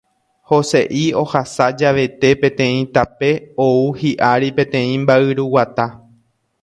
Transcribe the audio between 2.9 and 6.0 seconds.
tape ou hi'ári peteĩ mba'yruguata.